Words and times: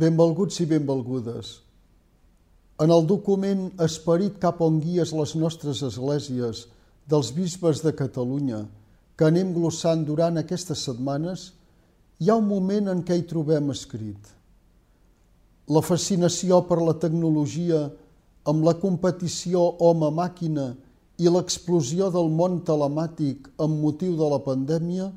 Benvolguts 0.00 0.62
i 0.62 0.64
benvolgudes. 0.70 1.58
En 2.80 2.88
el 2.94 3.02
document 3.04 3.66
Esperit 3.84 4.38
cap 4.40 4.62
on 4.64 4.78
guies 4.80 5.10
les 5.12 5.34
nostres 5.36 5.82
esglésies 5.84 6.62
dels 7.10 7.32
bisbes 7.36 7.82
de 7.84 7.92
Catalunya, 7.98 8.62
que 9.16 9.28
anem 9.28 9.50
glossant 9.52 10.06
durant 10.08 10.40
aquestes 10.40 10.86
setmanes, 10.88 11.50
hi 12.16 12.30
ha 12.30 12.38
un 12.40 12.48
moment 12.48 12.88
en 12.94 13.04
què 13.04 13.18
hi 13.18 13.26
trobem 13.28 13.68
escrit. 13.74 14.32
La 15.68 15.84
fascinació 15.84 16.62
per 16.70 16.80
la 16.80 16.96
tecnologia 17.04 17.84
amb 18.48 18.64
la 18.64 18.78
competició 18.80 19.66
home-màquina 19.84 20.70
i 21.20 21.28
l'explosió 21.28 22.08
del 22.14 22.32
món 22.32 22.62
telemàtic 22.64 23.52
amb 23.60 23.82
motiu 23.84 24.16
de 24.16 24.32
la 24.32 24.40
pandèmia 24.46 25.10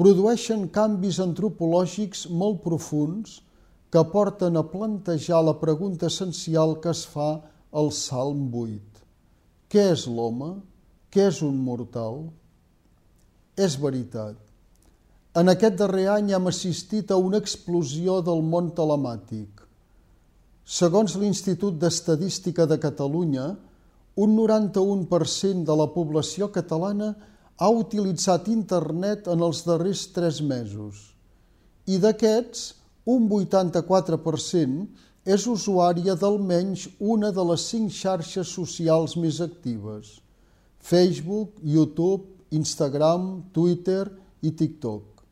produeixen 0.00 0.66
canvis 0.74 1.20
antropològics 1.22 2.26
molt 2.30 2.64
profuns 2.66 3.44
que 3.90 4.02
porten 4.12 4.56
a 4.56 4.64
plantejar 4.68 5.40
la 5.44 5.54
pregunta 5.60 6.08
essencial 6.12 6.76
que 6.82 6.90
es 6.92 7.04
fa 7.08 7.30
al 7.72 7.92
Salm 7.92 8.50
8. 8.52 9.04
Què 9.72 9.84
és 9.92 10.04
l'home? 10.08 10.50
Què 11.12 11.28
és 11.30 11.40
un 11.44 11.56
mortal? 11.64 12.26
És 13.56 13.78
veritat. 13.80 14.36
En 15.38 15.48
aquest 15.52 15.76
darrer 15.80 16.08
any 16.12 16.32
hem 16.36 16.48
assistit 16.50 17.10
a 17.12 17.18
una 17.20 17.40
explosió 17.40 18.20
del 18.24 18.42
món 18.44 18.70
telemàtic. 18.76 19.64
Segons 20.68 21.16
l'Institut 21.16 21.78
d'Estadística 21.80 22.66
de 22.68 22.76
Catalunya, 22.80 23.54
un 24.18 24.34
91% 24.36 25.64
de 25.64 25.76
la 25.80 25.86
població 25.94 26.50
catalana 26.52 27.12
ha 27.56 27.68
utilitzat 27.72 28.48
internet 28.52 29.28
en 29.32 29.44
els 29.46 29.62
darrers 29.66 30.08
tres 30.14 30.42
mesos 30.42 31.06
i 31.88 31.96
d'aquests, 32.02 32.77
un 33.08 33.28
84% 33.32 34.86
és 35.28 35.44
usuària 35.50 36.14
d'almenys 36.16 36.86
una 37.14 37.30
de 37.34 37.44
les 37.50 37.66
cinc 37.72 37.92
xarxes 37.92 38.54
socials 38.60 39.16
més 39.20 39.42
actives– 39.44 40.16
Facebook, 40.88 41.58
YouTube, 41.60 42.24
Instagram, 42.50 43.50
Twitter 43.52 44.06
i 44.40 44.52
TikTok. 44.56 45.24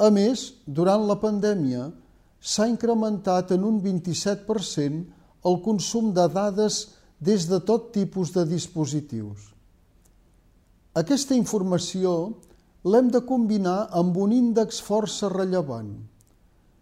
A 0.00 0.08
més, 0.10 0.46
durant 0.66 1.04
la 1.06 1.18
pandèmia 1.20 1.90
s'ha 2.40 2.66
incrementat 2.70 3.52
en 3.54 3.66
un 3.68 3.78
27% 3.84 5.02
el 5.50 5.58
consum 5.64 6.10
de 6.16 6.26
dades 6.32 6.80
des 7.20 7.46
de 7.50 7.60
tot 7.60 7.90
tipus 7.92 8.32
de 8.32 8.46
dispositius. 8.48 9.50
Aquesta 10.96 11.36
informació 11.36 12.32
l'hem 12.88 13.10
de 13.12 13.20
combinar 13.28 13.90
amb 13.92 14.16
un 14.16 14.32
índex 14.32 14.80
força 14.82 15.28
rellevant. 15.28 15.92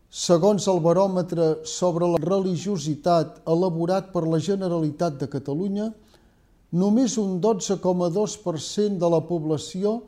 Segons 0.08 0.64
el 0.72 0.78
baròmetre 0.80 1.66
sobre 1.68 2.06
la 2.08 2.20
religiositat 2.22 3.42
elaborat 3.44 4.08
per 4.12 4.24
la 4.24 4.40
Generalitat 4.40 5.18
de 5.20 5.28
Catalunya, 5.28 5.90
només 6.72 7.18
un 7.20 7.36
12,2% 7.44 8.96
de 8.96 9.10
la 9.12 9.20
població 9.20 9.98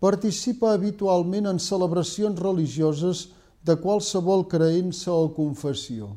participa 0.00 0.74
habitualment 0.76 1.48
en 1.48 1.58
celebracions 1.58 2.40
religioses 2.40 3.28
de 3.64 3.78
qualsevol 3.80 4.44
creença 4.44 5.12
o 5.12 5.32
confessió. 5.32 6.12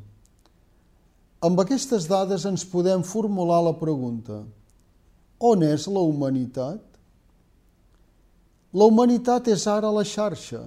Amb 1.39 1.61
aquestes 1.63 2.09
dades 2.11 2.43
ens 2.45 2.65
podem 2.67 3.03
formular 3.07 3.61
la 3.63 3.75
pregunta 3.79 4.43
on 5.39 5.63
és 5.63 5.87
la 5.87 6.01
humanitat? 6.03 6.81
La 8.75 8.89
humanitat 8.91 9.47
és 9.47 9.63
ara 9.71 9.87
la 9.95 10.03
xarxa, 10.03 10.59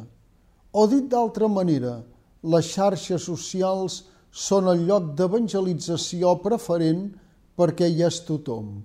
o 0.73 0.87
dit 0.89 1.05
d'altra 1.13 1.47
manera, 1.53 1.99
les 2.43 2.71
xarxes 2.75 3.23
socials 3.29 4.03
són 4.33 4.69
el 4.73 4.87
lloc 4.89 5.13
d'evangelització 5.19 6.35
preferent 6.43 7.05
perquè 7.59 7.87
hi 7.89 8.03
és 8.03 8.19
tothom. 8.27 8.81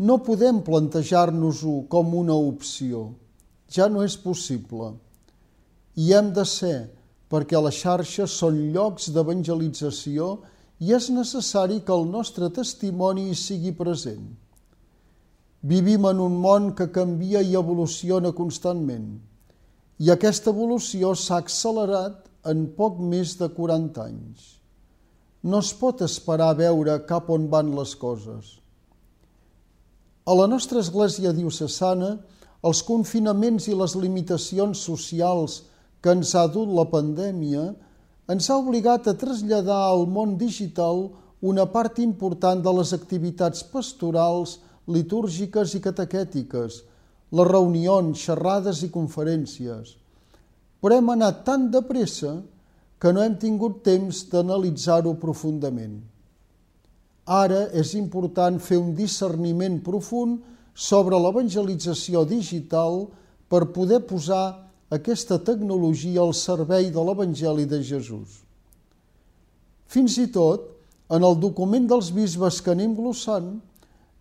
No 0.00 0.16
podem 0.24 0.62
plantejar-nos-ho 0.64 1.74
com 1.92 2.14
una 2.16 2.34
opció. 2.34 3.10
Ja 3.68 3.90
no 3.92 4.04
és 4.06 4.16
possible. 4.16 4.94
I 6.00 6.14
hem 6.16 6.30
de 6.32 6.46
ser, 6.48 6.88
perquè 7.28 7.60
les 7.60 7.76
xarxes 7.82 8.38
són 8.40 8.56
llocs 8.72 9.10
d'evangelització 9.12 10.38
i 10.80 10.94
és 10.96 11.10
necessari 11.12 11.82
que 11.84 11.92
el 11.92 12.06
nostre 12.08 12.48
testimoni 12.48 13.28
hi 13.28 13.36
sigui 13.36 13.74
present. 13.76 14.24
Vivim 15.60 16.06
en 16.08 16.22
un 16.24 16.38
món 16.40 16.70
que 16.72 16.88
canvia 16.88 17.42
i 17.44 17.52
evoluciona 17.58 18.32
constantment 18.32 19.10
i 20.00 20.08
aquesta 20.08 20.48
evolució 20.54 21.12
s'ha 21.12 21.38
accelerat 21.42 22.29
en 22.48 22.66
poc 22.76 22.98
més 23.02 23.36
de 23.40 23.48
40 23.52 24.00
anys. 24.04 24.56
No 25.42 25.60
es 25.64 25.72
pot 25.76 26.02
esperar 26.04 26.50
a 26.52 26.58
veure 26.58 26.98
cap 27.08 27.30
on 27.32 27.48
van 27.52 27.72
les 27.76 27.94
coses. 27.96 28.56
A 30.28 30.36
la 30.36 30.46
nostra 30.46 30.80
església 30.80 31.32
diocesana, 31.36 32.18
els 32.62 32.82
confinaments 32.84 33.66
i 33.68 33.76
les 33.76 33.96
limitacions 33.96 34.82
socials 34.84 35.62
que 36.04 36.12
ens 36.12 36.34
ha 36.36 36.46
dut 36.52 36.68
la 36.76 36.84
pandèmia 36.92 37.70
ens 38.30 38.48
ha 38.50 38.58
obligat 38.60 39.08
a 39.08 39.16
traslladar 39.20 39.80
al 39.88 40.04
món 40.06 40.36
digital 40.40 41.08
una 41.40 41.64
part 41.72 41.98
important 42.04 42.60
de 42.62 42.72
les 42.76 42.92
activitats 42.92 43.64
pastorals 43.72 44.58
litúrgiques 44.86 45.72
i 45.74 45.80
catequètiques, 45.80 46.82
les 47.32 47.48
reunions, 47.48 48.20
xerrades 48.20 48.84
i 48.84 48.90
conferències. 48.92 49.96
Però 50.80 50.96
hem 50.96 51.12
anat 51.12 51.44
tan 51.44 51.68
de 51.72 51.82
pressa 51.84 52.38
que 53.00 53.12
no 53.12 53.22
hem 53.24 53.36
tingut 53.40 53.82
temps 53.84 54.24
d'analitzar-ho 54.32 55.14
profundament. 55.20 56.00
Ara 57.30 57.66
és 57.76 57.94
important 57.96 58.58
fer 58.60 58.80
un 58.80 58.94
discerniment 58.96 59.78
profund 59.84 60.40
sobre 60.74 61.18
l'evangelització 61.20 62.24
digital 62.28 63.04
per 63.48 63.70
poder 63.74 64.00
posar 64.08 64.70
aquesta 64.90 65.38
tecnologia 65.38 66.20
al 66.24 66.34
servei 66.34 66.90
de 66.90 67.02
l'Evangeli 67.04 67.66
de 67.70 67.80
Jesús. 67.86 68.40
Fins 69.90 70.16
i 70.18 70.26
tot, 70.34 70.66
en 71.10 71.24
el 71.26 71.36
document 71.42 71.86
dels 71.90 72.10
bisbes 72.14 72.60
que 72.62 72.72
anem 72.74 72.94
glossant, 72.98 73.56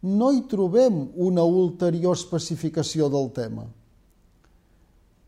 no 0.02 0.30
hi 0.32 0.42
trobem 0.50 1.02
una 1.18 1.44
ulterior 1.44 2.16
especificació 2.18 3.10
del 3.12 3.30
tema. 3.36 3.68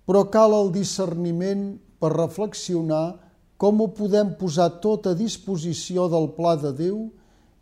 Però 0.08 0.26
cal 0.34 0.56
el 0.58 0.72
discerniment 0.76 1.76
per 2.02 2.14
reflexionar 2.16 3.20
com 3.62 3.82
ho 3.82 3.90
podem 3.94 4.34
posar 4.40 4.70
tot 4.84 5.08
a 5.08 5.14
disposició 5.18 6.08
del 6.10 6.32
pla 6.38 6.56
de 6.58 6.72
Déu 6.78 7.04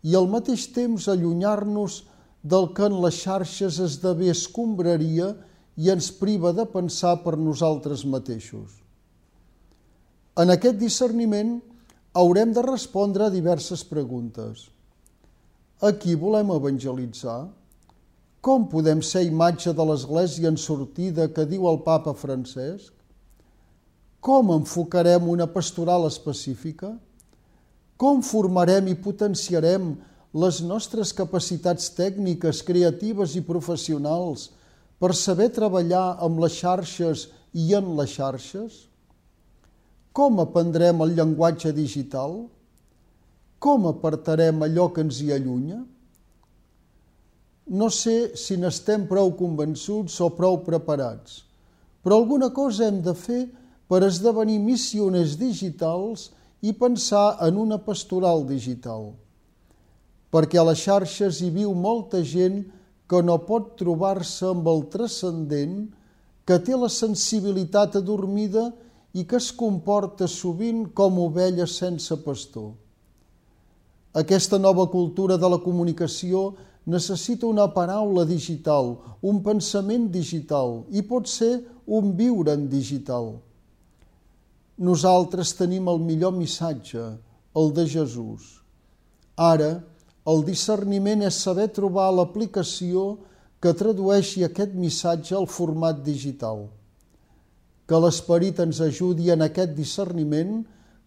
i 0.07 0.15
al 0.15 0.29
mateix 0.31 0.69
temps 0.75 1.09
allunyar-nos 1.11 2.03
del 2.41 2.69
que 2.75 2.87
en 2.87 2.95
les 3.03 3.19
xarxes 3.19 3.81
esdevé 3.83 4.29
escombraria 4.31 5.33
i 5.75 5.91
ens 5.91 6.07
priva 6.15 6.53
de 6.55 6.63
pensar 6.71 7.17
per 7.25 7.35
nosaltres 7.35 8.05
mateixos. 8.07 8.71
En 10.39 10.55
aquest 10.55 10.79
discerniment 10.79 11.57
haurem 12.15 12.55
de 12.55 12.63
respondre 12.63 13.27
a 13.27 13.33
diverses 13.33 13.83
preguntes– 13.83 14.67
a 15.79 15.93
qui 15.95 16.15
volem 16.19 16.49
evangelitzar? 16.51 17.47
Com 18.41 18.63
podem 18.71 19.01
ser 19.03 19.25
imatge 19.27 19.73
de 19.75 19.83
l'Església 19.83 20.47
en 20.47 20.55
sortida 20.55 21.27
que 21.27 21.43
diu 21.43 21.65
el 21.67 21.81
papa 21.83 22.13
Francesc? 22.15 22.93
Com 24.23 24.53
enfocarem 24.55 25.27
una 25.27 25.47
pastoral 25.47 26.07
específica? 26.07 26.93
Com 27.99 28.23
formarem 28.23 28.87
i 28.87 28.95
potenciarem 28.95 29.91
les 30.31 30.61
nostres 30.63 31.11
capacitats 31.11 31.89
tècniques, 31.97 32.63
creatives 32.63 33.35
i 33.35 33.43
professionals 33.43 34.49
per 35.03 35.11
saber 35.15 35.49
treballar 35.51 36.15
amb 36.23 36.39
les 36.39 36.55
xarxes 36.61 37.27
i 37.51 37.73
en 37.75 37.91
les 37.99 38.15
xarxes? 38.15 38.85
Com 40.15 40.39
aprendrem 40.39 41.03
el 41.03 41.15
llenguatge 41.19 41.75
digital? 41.75 42.45
Com 43.59 43.91
apartarem 43.91 44.63
allò 44.63 44.87
que 44.95 45.03
ens 45.03 45.19
hi 45.19 45.33
allunya? 45.35 45.83
No 47.69 47.91
sé 47.93 48.33
si 48.33 48.57
n'estem 48.57 49.05
prou 49.05 49.35
convençuts 49.37 50.15
o 50.25 50.31
prou 50.33 50.63
preparats, 50.65 51.43
però 52.01 52.17
alguna 52.17 52.49
cosa 52.49 52.87
hem 52.87 52.97
de 53.05 53.13
fer 53.13 53.43
per 53.89 54.01
esdevenir 54.07 54.57
missioners 54.57 55.35
digitals 55.37 56.31
i 56.65 56.73
pensar 56.73 57.37
en 57.45 57.59
una 57.61 57.77
pastoral 57.77 58.41
digital. 58.49 59.11
Perquè 60.33 60.57
a 60.57 60.65
les 60.65 60.81
xarxes 60.81 61.41
hi 61.41 61.51
viu 61.53 61.75
molta 61.77 62.23
gent 62.25 62.63
que 63.09 63.21
no 63.25 63.37
pot 63.45 63.75
trobar-se 63.77 64.49
amb 64.49 64.67
el 64.69 64.83
transcendent, 64.93 65.77
que 66.45 66.57
té 66.65 66.73
la 66.73 66.89
sensibilitat 66.89 67.97
adormida 68.01 68.71
i 69.13 69.25
que 69.29 69.37
es 69.37 69.51
comporta 69.53 70.25
sovint 70.29 70.87
com 70.97 71.21
ovella 71.21 71.65
sense 71.69 72.17
pastor. 72.25 72.73
Aquesta 74.13 74.57
nova 74.57 74.87
cultura 74.89 75.37
de 75.37 75.49
la 75.49 75.61
comunicació 75.61 76.55
necessita 76.89 77.47
una 77.47 77.67
paraula 77.73 78.25
digital, 78.25 78.97
un 79.21 79.43
pensament 79.45 80.09
digital 80.11 80.83
i 80.89 81.03
pot 81.05 81.29
ser 81.29 81.53
un 81.85 82.15
viure 82.17 82.53
en 82.53 82.67
digital. 82.69 83.37
nosaltres 84.79 85.51
tenim 85.59 85.89
el 85.91 85.99
millor 85.99 86.31
missatge, 86.31 87.03
el 87.51 87.73
de 87.75 87.83
Jesús. 87.83 88.61
Ara, 89.35 89.83
el 90.23 90.43
discerniment 90.47 91.25
és 91.27 91.39
saber 91.43 91.67
trobar 91.75 92.07
l'aplicació 92.15 93.17
que 93.59 93.75
tradueixi 93.75 94.45
aquest 94.45 94.75
missatge 94.79 95.35
al 95.35 95.49
format 95.51 95.99
digital. 96.05 96.69
Que 97.87 97.99
l'Esperit 97.99 98.59
ens 98.63 98.79
ajudi 98.85 99.31
en 99.33 99.43
aquest 99.43 99.75
discerniment 99.75 100.61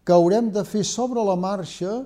que 0.04 0.12
haurem 0.12 0.50
de 0.52 0.64
fer 0.68 0.84
sobre 0.84 1.24
la 1.24 1.38
marxa 1.38 2.02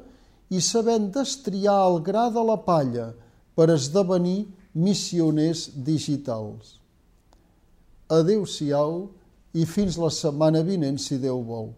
i 0.52 0.62
sabent 0.62 1.11
destriar 1.11 1.78
el 1.88 1.99
gra 2.06 2.28
de 2.31 2.44
la 2.46 2.61
palla 2.62 3.08
per 3.56 3.70
esdevenir 3.72 4.44
missioners 4.76 5.70
digitals. 5.72 6.76
Adéu-siau 8.12 9.06
i 9.56 9.64
fins 9.66 9.96
la 9.98 10.12
setmana 10.12 10.60
vinent, 10.62 11.00
si 11.00 11.16
Déu 11.18 11.40
vol. 11.42 11.72